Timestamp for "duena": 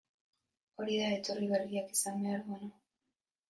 2.51-2.75